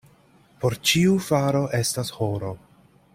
Por 0.63 0.75
ĉiu 0.91 1.19
faro 1.27 1.63
estas 1.81 2.13
horo. 2.19 2.55